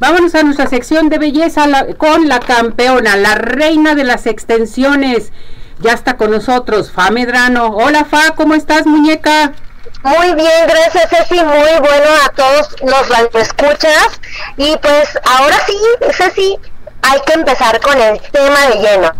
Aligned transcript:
Vámonos 0.00 0.32
a 0.36 0.44
nuestra 0.44 0.68
sección 0.68 1.08
de 1.08 1.18
belleza 1.18 1.66
con 1.96 2.28
la 2.28 2.38
campeona, 2.38 3.16
la 3.16 3.34
reina 3.34 3.96
de 3.96 4.04
las 4.04 4.26
extensiones. 4.26 5.32
Ya 5.80 5.92
está 5.92 6.16
con 6.16 6.30
nosotros, 6.30 6.92
Fa 6.92 7.10
Medrano. 7.10 7.66
Hola 7.70 8.04
Fa, 8.04 8.36
¿cómo 8.36 8.54
estás, 8.54 8.86
muñeca? 8.86 9.54
Muy 10.04 10.34
bien, 10.36 10.68
gracias 10.68 11.10
Ceci, 11.10 11.42
muy 11.42 11.80
bueno 11.80 12.10
a 12.24 12.28
todos 12.28 12.76
los 12.80 13.42
escuchas. 13.42 14.20
Y 14.56 14.76
pues 14.76 15.18
ahora 15.24 15.56
sí, 15.66 15.76
Ceci, 16.12 16.56
hay 17.02 17.20
que 17.26 17.32
empezar 17.32 17.80
con 17.80 18.00
el 18.00 18.20
tema 18.30 18.66
de 18.68 18.74
lleno. 18.80 19.10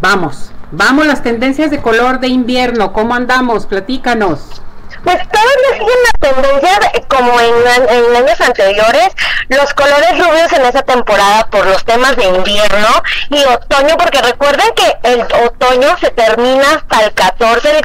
Vamos, 0.00 0.50
vamos 0.72 1.06
las 1.06 1.22
tendencias 1.22 1.70
de 1.70 1.80
color 1.80 2.18
de 2.18 2.26
invierno, 2.26 2.92
¿cómo 2.92 3.14
andamos? 3.14 3.66
Platícanos. 3.66 4.63
Pues 5.04 5.18
todavía 5.28 5.72
siguen 5.72 5.98
la 6.04 6.28
tendencia 6.28 6.92
como 7.08 7.38
en, 7.38 8.16
años 8.16 8.40
anteriores, 8.40 9.08
los 9.48 9.74
colores 9.74 10.18
rubios 10.18 10.52
en 10.52 10.64
esa 10.64 10.82
temporada 10.82 11.46
por 11.50 11.66
los 11.66 11.84
temas 11.84 12.16
de 12.16 12.24
invierno 12.24 12.88
y 13.28 13.44
otoño, 13.44 13.96
porque 13.98 14.22
recuerden 14.22 14.66
que 14.74 14.96
el 15.02 15.20
otoño 15.46 15.96
se 15.98 16.10
termina 16.10 16.64
hasta 16.76 17.04
el 17.04 17.12
14, 17.12 17.80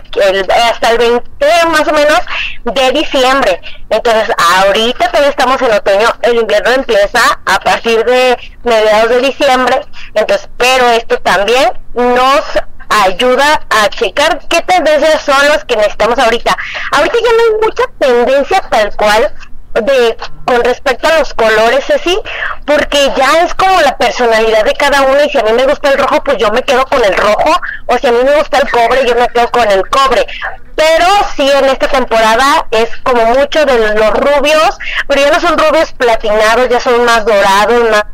hasta 0.71 0.91
el 0.91 0.97
20 0.97 1.65
más 1.71 1.87
o 1.87 1.93
menos 1.93 2.19
de 2.63 2.91
diciembre. 2.91 3.61
Entonces, 3.89 4.33
ahorita 4.61 5.09
todavía 5.09 5.29
estamos 5.29 5.61
en 5.61 5.73
otoño, 5.73 6.07
el 6.21 6.35
invierno 6.35 6.71
empieza 6.71 7.19
a 7.45 7.59
partir 7.59 8.03
de 8.05 8.37
mediados 8.63 9.09
de 9.09 9.19
diciembre, 9.19 9.81
entonces, 10.13 10.49
pero 10.57 10.87
esto 10.89 11.17
también 11.19 11.71
nos 11.93 12.41
ayuda 12.89 13.61
a 13.69 13.89
checar 13.89 14.39
qué 14.49 14.61
tendencias 14.61 15.21
son 15.21 15.47
las 15.47 15.63
que 15.65 15.75
necesitamos 15.75 16.19
ahorita. 16.19 16.57
Ahorita 16.91 17.15
ya 17.15 17.31
no 17.31 17.43
hay 17.43 17.61
mucha 17.61 17.83
tendencia 17.99 18.61
tal 18.69 18.95
cual 18.95 19.33
de 19.73 20.17
con 20.45 20.63
respecto 20.63 21.07
a 21.07 21.19
los 21.19 21.33
colores 21.35 21.87
así 21.91 22.19
porque 22.65 23.11
ya 23.15 23.43
es 23.43 23.53
como 23.53 23.79
la 23.81 23.95
personalidad 23.97 24.65
de 24.65 24.73
cada 24.73 25.03
uno 25.03 25.23
y 25.23 25.29
si 25.29 25.37
a 25.37 25.43
mí 25.43 25.53
me 25.53 25.65
gusta 25.65 25.91
el 25.91 25.99
rojo 25.99 26.23
pues 26.23 26.37
yo 26.37 26.49
me 26.51 26.63
quedo 26.63 26.85
con 26.87 27.03
el 27.03 27.15
rojo 27.15 27.61
o 27.85 27.97
si 27.97 28.07
a 28.07 28.11
mí 28.11 28.17
me 28.23 28.35
gusta 28.35 28.57
el 28.57 28.69
cobre 28.69 29.05
yo 29.07 29.15
me 29.15 29.27
quedo 29.27 29.49
con 29.51 29.69
el 29.69 29.87
cobre 29.89 30.25
pero 30.75 31.05
sí 31.35 31.49
en 31.49 31.65
esta 31.65 31.87
temporada 31.87 32.65
es 32.71 32.89
como 33.03 33.23
mucho 33.25 33.63
de 33.65 33.93
los 33.93 34.11
rubios 34.11 34.77
pero 35.07 35.21
ya 35.21 35.31
no 35.31 35.39
son 35.39 35.57
rubios 35.57 35.93
platinados 35.93 36.67
ya 36.69 36.79
son 36.79 37.05
más 37.05 37.23
dorados 37.25 37.89
más 37.91 38.05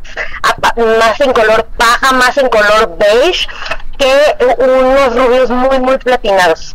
más 0.98 1.20
en 1.20 1.32
color 1.32 1.66
paja 1.78 2.12
más 2.12 2.36
en 2.36 2.48
color 2.48 2.98
beige 2.98 3.48
que 3.96 4.54
unos 4.58 5.14
rubios 5.14 5.50
muy, 5.50 5.78
muy 5.80 5.98
platinados. 5.98 6.74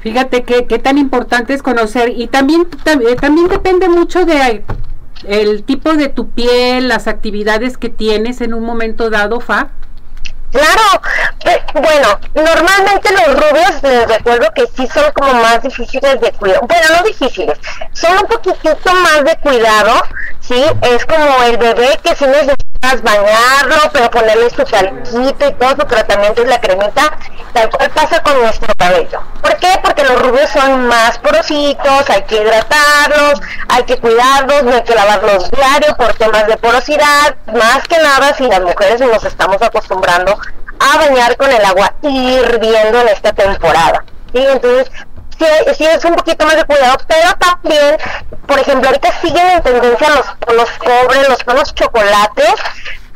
Fíjate 0.00 0.44
que, 0.44 0.66
qué 0.66 0.78
tan 0.78 0.98
importante 0.98 1.52
es 1.52 1.62
conocer 1.62 2.10
y 2.10 2.28
también, 2.28 2.68
eh, 2.84 3.16
también 3.16 3.48
depende 3.48 3.88
mucho 3.88 4.24
de 4.24 4.64
el 5.26 5.64
tipo 5.64 5.94
de 5.94 6.08
tu 6.08 6.30
piel, 6.30 6.88
las 6.88 7.08
actividades 7.08 7.78
que 7.78 7.88
tienes 7.88 8.40
en 8.40 8.54
un 8.54 8.62
momento 8.62 9.10
dado, 9.10 9.40
Fa. 9.40 9.70
Claro, 10.52 11.02
bueno, 11.74 12.20
normalmente 12.34 13.10
los 13.12 13.34
rubios 13.34 13.82
les 13.82 14.08
recuerdo 14.08 14.46
que 14.54 14.66
sí 14.74 14.86
son 14.86 15.10
como 15.12 15.34
más 15.34 15.60
difíciles 15.62 16.20
de 16.20 16.32
cuidar, 16.32 16.60
bueno, 16.66 16.86
no 16.96 17.02
difíciles, 17.02 17.58
son 17.92 18.12
un 18.18 18.26
poquitito 18.28 18.94
más 18.94 19.24
de 19.24 19.36
cuidado, 19.42 20.02
sí, 20.46 20.64
es 20.82 21.06
como 21.06 21.42
el 21.44 21.56
bebé 21.56 21.98
que 22.02 22.14
sí 22.14 22.24
necesitas 22.26 23.02
bañarlo, 23.02 23.76
pero 23.92 24.10
ponerle 24.10 24.50
su 24.50 24.64
talquito 24.64 25.48
y 25.48 25.52
todo 25.54 25.70
su 25.70 25.86
tratamiento 25.86 26.42
y 26.42 26.46
la 26.46 26.60
cremita, 26.60 27.18
tal 27.52 27.70
cual 27.70 27.90
pasa 27.90 28.22
con 28.22 28.40
nuestro 28.40 28.72
cabello. 28.76 29.20
¿Por 29.42 29.56
qué? 29.56 29.68
Porque 29.82 30.04
los 30.04 30.22
rubios 30.22 30.50
son 30.50 30.86
más 30.86 31.18
porositos, 31.18 32.10
hay 32.10 32.22
que 32.22 32.42
hidratarlos, 32.42 33.40
hay 33.68 33.82
que 33.84 33.98
cuidarlos, 33.98 34.62
no 34.64 34.74
hay 34.74 34.82
que 34.82 34.94
lavarlos 34.94 35.50
diario 35.50 35.96
por 35.96 36.12
temas 36.14 36.46
de 36.46 36.56
porosidad, 36.56 37.36
más 37.46 37.86
que 37.88 37.98
nada 37.98 38.34
si 38.34 38.46
las 38.46 38.60
mujeres 38.60 39.00
nos 39.00 39.24
estamos 39.24 39.60
acostumbrando 39.62 40.38
a 40.78 40.98
bañar 40.98 41.36
con 41.36 41.50
el 41.50 41.64
agua 41.64 41.94
hirviendo 42.02 43.00
en 43.00 43.08
esta 43.08 43.32
temporada. 43.32 44.04
¿sí? 44.32 44.44
Entonces, 44.46 44.90
sí, 45.38 45.84
es 45.84 46.04
un 46.04 46.14
poquito 46.14 46.44
más 46.46 46.56
de 46.56 46.64
cuidado, 46.64 46.96
pero 47.06 47.34
también, 47.38 47.96
por 48.46 48.58
ejemplo, 48.58 48.88
ahorita 48.88 49.12
siguen 49.20 49.46
en 49.48 49.62
tendencia 49.62 50.08
los 50.10 50.38
tonos 50.40 50.70
cobre, 50.78 51.28
los 51.28 51.38
tonos 51.38 51.74
chocolates, 51.74 52.54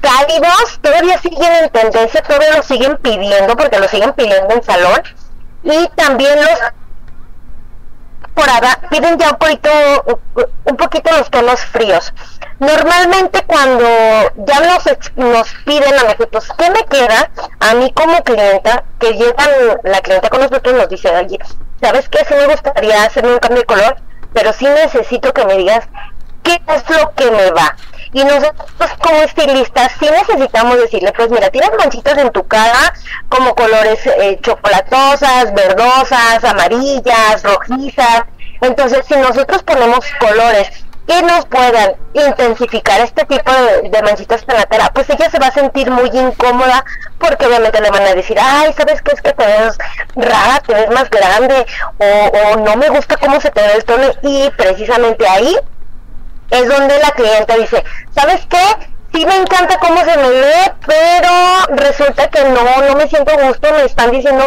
cálidos, 0.00 0.80
todavía 0.80 1.19
siguen 1.19 1.53
en 1.62 1.70
tendencia, 1.70 2.22
todavía 2.22 2.56
lo 2.56 2.62
siguen 2.62 2.97
pidiendo, 2.98 3.56
porque 3.56 3.78
lo 3.78 3.88
siguen 3.88 4.12
pidiendo 4.12 4.54
en 4.54 4.62
salón, 4.62 5.03
y 5.62 5.88
también 5.97 6.38
los 6.41 6.59
piden 8.91 9.19
ya 9.19 9.30
un 9.30 9.36
poquito, 9.36 9.70
un 10.64 10.76
poquito 10.76 11.10
los 11.16 11.30
tonos 11.30 11.60
fríos. 11.60 12.12
Normalmente 12.59 13.42
cuando 13.47 13.84
ya 14.36 14.60
nos, 14.60 14.84
nos 15.16 15.48
piden 15.64 15.94
a 15.94 16.03
nosotros, 16.04 16.48
¿qué 16.59 16.70
me 16.70 16.84
queda? 16.84 17.30
A 17.60 17.75
mí 17.75 17.92
como 17.92 18.22
clienta, 18.22 18.84
que 18.98 19.12
llegan 19.12 19.50
la 19.82 20.00
clienta 20.00 20.28
con 20.28 20.41
nosotros 20.41 20.75
nos 20.75 20.88
dice, 20.88 21.10
¿sabes 21.80 22.08
qué? 22.08 22.24
Sí 22.26 22.34
me 22.34 22.46
gustaría 22.46 23.04
hacer 23.04 23.26
un 23.26 23.38
cambio 23.38 23.60
de 23.60 23.66
color, 23.66 23.96
pero 24.32 24.52
sí 24.52 24.66
necesito 24.66 25.32
que 25.32 25.44
me 25.44 25.56
digas 25.56 25.88
qué 26.42 26.60
es 26.66 26.91
lo 26.91 27.12
que 27.14 27.30
me 27.30 27.50
va. 27.50 27.76
Y 28.12 28.24
nosotros 28.24 28.91
como 29.00 29.22
estilistas 29.22 29.92
sí 30.00 30.06
necesitamos 30.10 30.78
decirle, 30.78 31.12
pues 31.12 31.30
mira, 31.30 31.50
tienes 31.50 31.70
manchitas 31.78 32.18
en 32.18 32.30
tu 32.30 32.46
cara 32.46 32.92
como 33.28 33.54
colores 33.54 34.04
eh, 34.06 34.38
chocolatosas, 34.42 35.54
verdosas, 35.54 36.42
amarillas, 36.42 37.42
rojizas. 37.44 38.24
Entonces, 38.60 39.06
si 39.06 39.14
nosotros 39.16 39.62
ponemos 39.62 40.04
colores 40.18 40.84
que 41.10 41.22
nos 41.22 41.44
puedan 41.47 41.97
intensificar 42.12 43.00
este 43.00 43.25
tipo 43.25 43.50
de, 43.91 44.03
manchitas 44.03 44.44
en 44.47 44.56
la 44.56 44.66
cara, 44.66 44.93
pues 44.94 45.10
ella 45.10 45.28
se 45.28 45.41
va 45.41 45.48
a 45.48 45.53
sentir 45.53 45.91
muy 45.91 46.09
incómoda 46.12 46.84
porque 47.19 47.47
obviamente 47.47 47.81
le 47.81 47.91
van 47.91 48.04
a 48.04 48.15
decir, 48.15 48.38
ay, 48.41 48.72
¿sabes 48.75 49.03
qué? 49.03 49.12
Es 49.15 49.21
que 49.21 49.32
te 49.32 49.44
ves 49.44 49.76
rara, 50.15 50.60
te 50.60 50.88
más 50.91 51.10
grande 51.10 51.66
o, 51.98 52.06
o 52.06 52.56
no 52.59 52.76
me 52.76 52.91
gusta 52.91 53.16
cómo 53.16 53.41
se 53.41 53.50
te 53.50 53.60
ve 53.60 53.72
el 53.75 53.84
tono 53.84 54.06
y 54.22 54.50
precisamente 54.50 55.26
ahí 55.26 55.56
es 56.50 56.69
donde 56.69 56.97
la 56.98 57.10
clienta 57.10 57.56
dice, 57.56 57.82
¿sabes 58.15 58.47
qué? 58.48 58.89
Sí 59.12 59.26
me 59.26 59.37
encanta 59.37 59.78
cómo 59.78 59.98
se 60.04 60.16
me 60.16 60.31
ve, 60.31 60.72
pero 60.87 61.76
resulta 61.76 62.28
que 62.28 62.44
no, 62.44 62.88
no 62.88 62.94
me 62.94 63.09
siento 63.09 63.32
gusto, 63.44 63.72
me 63.72 63.84
están 63.84 64.12
diciendo, 64.12 64.44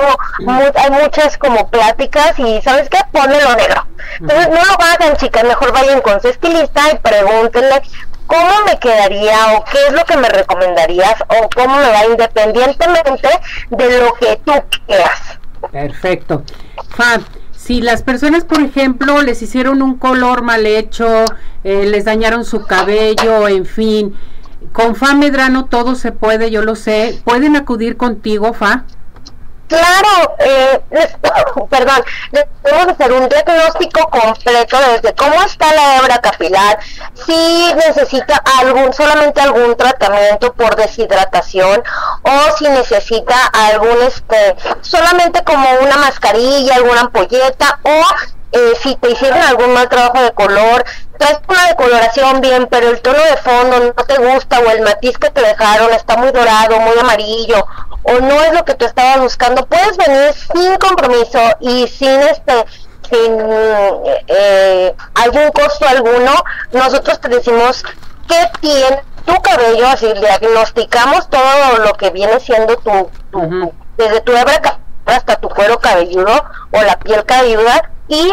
hay 0.47 0.90
muchas 0.90 1.38
como 1.38 1.69
pláticas 1.69 2.40
y 2.40 2.62
¿sabes 2.62 2.88
qué? 2.90 3.00
Pónmelo 3.12 3.56
negro. 3.56 3.85
Entonces 4.19 4.50
no 4.50 4.63
lo 4.63 4.74
hagan 4.81 5.18
chicas, 5.18 5.44
mejor 5.44 5.74
vayan 5.74 6.01
con 6.01 6.22
su 6.22 6.29
estilista 6.29 6.81
y 6.94 6.97
pregúntenle 6.97 7.81
cómo 8.28 8.66
me 8.66 8.79
quedaría 8.79 9.57
o 9.57 9.66
qué 9.66 9.78
es 9.88 9.94
lo 9.94 10.06
que 10.06 10.18
me 10.18 10.29
recomendarías 10.29 11.16
o 11.28 11.50
cómo 11.53 11.78
me 11.78 11.90
va 11.90 12.06
independientemente 12.06 13.30
de 13.69 14.00
lo 14.00 14.13
que 14.13 14.40
tú 14.45 14.53
quieras. 14.85 15.40
Perfecto. 15.72 16.44
Fan, 16.95 17.25
si 17.51 17.81
las 17.81 18.03
personas, 18.03 18.44
por 18.44 18.62
ejemplo, 18.62 19.22
les 19.22 19.41
hicieron 19.41 19.81
un 19.81 19.97
color 19.97 20.41
mal 20.41 20.66
hecho, 20.66 21.25
eh, 21.63 21.85
les 21.85 22.06
dañaron 22.06 22.44
su 22.44 22.66
cabello, 22.66 23.47
en 23.47 23.66
fin, 23.66 24.18
con 24.73 24.95
Fa 24.95 25.13
Medrano 25.13 25.66
todo 25.66 25.95
se 25.95 26.11
puede, 26.11 26.51
yo 26.51 26.61
lo 26.61 26.75
sé. 26.75 27.22
¿Pueden 27.23 27.56
acudir 27.56 27.95
contigo, 27.95 28.53
Fa? 28.53 28.84
Claro, 29.67 30.35
eh, 30.39 30.84
perdón, 31.69 32.03
les 32.31 32.45
podemos 32.61 32.88
hacer 32.89 33.12
un 33.12 33.28
diagnóstico 33.28 34.07
completo 34.09 34.78
desde 34.91 35.16
cómo 35.16 35.41
está 35.41 35.73
la 35.73 35.97
hebra 35.97 36.19
capilar, 36.19 36.79
si 37.25 37.73
necesita 37.73 38.44
algún, 38.59 38.94
solamente 38.94 39.41
algún 39.41 39.75
tratamiento 39.75 40.53
por 40.53 40.75
deshidratación 40.75 41.81
o 42.23 42.57
si 42.57 42.69
necesita 42.69 43.35
algún, 43.47 44.01
este, 44.03 44.56
solamente 44.81 45.44
como 45.44 45.67
una 45.81 45.97
mascarilla, 45.97 46.75
alguna 46.75 47.01
ampolleta 47.01 47.79
o 47.83 48.06
eh, 48.53 48.73
si 48.81 48.95
te 48.95 49.11
hicieron 49.11 49.41
algún 49.41 49.73
mal 49.73 49.89
trabajo 49.89 50.21
de 50.21 50.31
color, 50.31 50.85
traes 51.17 51.39
una 51.47 51.67
decoloración 51.69 52.39
bien, 52.39 52.67
pero 52.69 52.89
el 52.89 53.01
tono 53.01 53.17
de 53.17 53.37
fondo 53.37 53.79
no 53.79 54.05
te 54.05 54.17
gusta 54.17 54.59
o 54.59 54.69
el 54.69 54.81
matiz 54.81 55.17
que 55.17 55.31
te 55.31 55.41
dejaron 55.41 55.91
está 55.91 56.17
muy 56.17 56.31
dorado, 56.31 56.79
muy 56.79 56.97
amarillo 57.00 57.65
o 58.03 58.19
no 58.19 58.41
es 58.44 58.53
lo 58.53 58.63
que 58.63 58.75
tú 58.75 58.85
estabas 58.85 59.21
buscando, 59.21 59.65
puedes 59.65 59.97
venir 59.97 60.33
sin 60.33 60.77
compromiso 60.77 61.39
y 61.61 61.88
sin 61.88 62.21
este 62.21 62.65
sin 63.09 63.38
eh, 64.27 64.95
algún 65.15 65.51
costo 65.51 65.88
alguno, 65.88 66.31
nosotros 66.71 67.19
te 67.19 67.29
decimos 67.29 67.83
qué 68.27 68.49
tiene 68.61 69.03
tu 69.25 69.33
cabello, 69.41 69.88
así 69.88 70.11
diagnosticamos 70.13 71.29
todo 71.29 71.79
lo 71.85 71.94
que 71.94 72.11
viene 72.11 72.39
siendo 72.39 72.77
tu, 72.77 73.09
desde 73.97 74.21
tu 74.21 74.31
hebra 74.35 74.79
hasta 75.06 75.35
tu 75.38 75.49
cuero 75.49 75.79
cabelludo 75.79 76.44
o 76.71 76.81
la 76.81 76.97
piel 76.99 77.25
cabelluda 77.25 77.89
y 78.07 78.31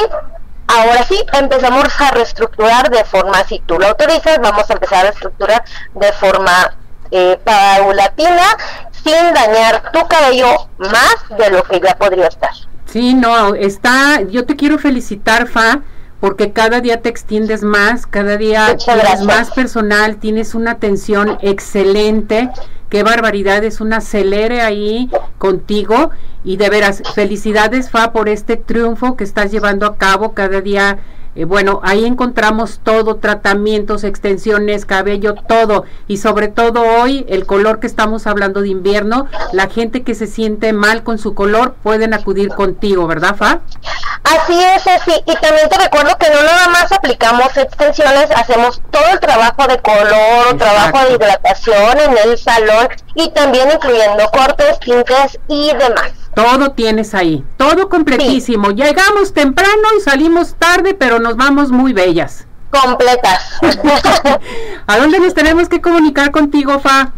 ahora 0.66 1.04
sí 1.04 1.18
empezamos 1.32 1.84
a 2.00 2.10
reestructurar 2.12 2.90
de 2.90 3.04
forma, 3.04 3.44
si 3.44 3.60
tú 3.60 3.78
lo 3.78 3.88
autorizas, 3.88 4.38
vamos 4.40 4.68
a 4.68 4.72
empezar 4.72 4.98
a 5.00 5.02
reestructurar 5.10 5.64
de 5.94 6.12
forma 6.12 6.74
eh, 7.10 7.38
paulatina 7.44 8.56
sin 9.02 9.34
dañar 9.34 9.90
tu 9.92 10.06
cabello 10.06 10.68
más 10.78 11.16
de 11.36 11.50
lo 11.50 11.62
que 11.64 11.80
ya 11.80 11.96
podría 11.96 12.26
estar. 12.26 12.50
Sí, 12.86 13.14
no, 13.14 13.54
está, 13.54 14.22
yo 14.22 14.44
te 14.46 14.56
quiero 14.56 14.78
felicitar, 14.78 15.46
Fa, 15.46 15.80
porque 16.20 16.52
cada 16.52 16.80
día 16.80 17.00
te 17.00 17.08
extiendes 17.08 17.62
más, 17.62 18.06
cada 18.06 18.36
día 18.36 18.76
tienes 18.76 19.22
más 19.22 19.50
personal, 19.50 20.16
tienes 20.16 20.54
una 20.54 20.72
atención 20.72 21.38
excelente. 21.40 22.50
Qué 22.90 23.02
barbaridad, 23.02 23.64
es 23.64 23.80
un 23.80 23.92
acelere 23.92 24.60
ahí 24.60 25.10
contigo 25.38 26.10
y 26.44 26.56
de 26.56 26.68
veras, 26.68 27.02
felicidades 27.14 27.90
Fa 27.90 28.12
por 28.12 28.28
este 28.28 28.56
triunfo 28.56 29.16
que 29.16 29.24
estás 29.24 29.50
llevando 29.50 29.86
a 29.86 29.96
cabo 29.96 30.34
cada 30.34 30.60
día. 30.60 30.98
Eh, 31.40 31.46
bueno, 31.46 31.80
ahí 31.82 32.04
encontramos 32.04 32.80
todo, 32.84 33.16
tratamientos, 33.16 34.04
extensiones, 34.04 34.84
cabello, 34.84 35.34
todo. 35.34 35.84
Y 36.06 36.18
sobre 36.18 36.48
todo 36.48 36.82
hoy, 36.82 37.24
el 37.30 37.46
color 37.46 37.80
que 37.80 37.86
estamos 37.86 38.26
hablando 38.26 38.60
de 38.60 38.68
invierno, 38.68 39.26
la 39.52 39.66
gente 39.68 40.02
que 40.02 40.14
se 40.14 40.26
siente 40.26 40.74
mal 40.74 41.02
con 41.02 41.16
su 41.16 41.34
color 41.34 41.76
pueden 41.82 42.12
acudir 42.12 42.50
contigo, 42.50 43.06
¿verdad, 43.06 43.36
Fa? 43.36 43.60
Así 44.22 44.62
es, 44.62 44.86
así. 44.86 45.12
Y 45.24 45.34
también 45.36 45.66
te 45.70 45.78
recuerdo 45.78 46.14
que 46.18 46.28
no 46.28 46.42
nada 46.42 46.68
más 46.68 46.92
aplicamos 46.92 47.56
extensiones, 47.56 48.30
hacemos 48.36 48.82
todo 48.90 49.06
el 49.10 49.18
trabajo 49.18 49.66
de 49.66 49.78
color, 49.78 50.10
Exacto. 50.10 50.56
trabajo 50.58 51.06
de 51.06 51.14
hidratación 51.14 51.98
en 52.00 52.18
el 52.18 52.36
salón 52.36 52.88
y 53.14 53.30
también 53.30 53.70
incluyendo 53.70 54.28
cortes, 54.30 54.78
tintes 54.80 55.38
y 55.48 55.68
demás. 55.68 56.12
Todo 56.34 56.70
tienes 56.72 57.14
ahí, 57.14 57.44
todo 57.56 57.88
completísimo. 57.88 58.70
Llegamos 58.70 59.34
temprano 59.34 59.88
y 59.98 60.00
salimos 60.00 60.54
tarde, 60.54 60.94
pero 60.94 61.18
nos 61.18 61.36
vamos 61.36 61.70
muy 61.70 61.92
bellas. 61.92 62.46
Completas. 62.70 63.58
¿A 64.86 64.98
dónde 64.98 65.18
nos 65.18 65.34
tenemos 65.34 65.68
que 65.68 65.80
comunicar 65.80 66.30
contigo, 66.30 66.78
Fa? 66.78 67.12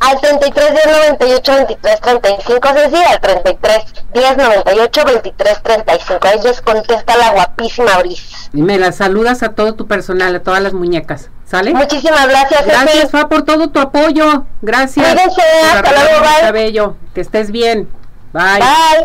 al 0.00 0.18
33 0.18 0.70
10 0.70 0.86
98 0.86 1.54
23 1.54 2.00
35, 2.00 2.68
es 2.68 2.74
decir, 2.74 3.06
al 3.06 3.20
33 3.20 3.84
10 4.14 4.36
98 4.36 5.04
23 5.04 5.62
35. 5.62 6.26
Ahí 6.26 6.40
les 6.42 6.60
contesta 6.62 7.16
la 7.16 7.30
guapísima 7.32 7.98
Bris. 7.98 8.39
Y 8.52 8.62
me 8.62 8.78
las 8.78 8.96
saludas 8.96 9.42
a 9.42 9.50
todo 9.50 9.74
tu 9.74 9.86
personal, 9.86 10.34
a 10.34 10.42
todas 10.42 10.62
las 10.62 10.72
muñecas. 10.72 11.30
¿Sale? 11.44 11.74
Muchísimas 11.74 12.28
gracias, 12.28 12.64
Gracias. 12.66 13.10
Fa, 13.10 13.28
por 13.28 13.42
todo 13.42 13.70
tu 13.70 13.80
apoyo. 13.80 14.46
Gracias. 14.62 15.06
Cuídense, 15.06 15.42
hasta 15.72 15.92
luego, 15.92 16.20
bye. 16.20 16.40
cabello. 16.42 16.96
Que 17.14 17.20
estés 17.20 17.50
bien. 17.50 17.88
Bye. 18.32 18.60
Bye. 18.60 18.98